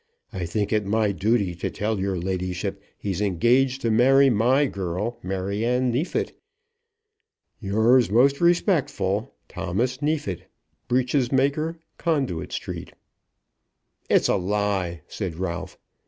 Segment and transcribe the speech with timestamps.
[0.33, 5.19] I think it my duty to tell your ladyship he's engaged to marry my girl,
[5.21, 6.33] Maryanne Neefit.
[7.59, 10.47] Yours most respectful, THOMAS NEEFIT,
[10.87, 12.93] Breeches Maker, Conduit Street.
[14.09, 15.77] "It's a lie," said Ralph.